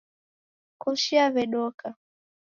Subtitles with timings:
[0.81, 1.85] Koshi yawedoka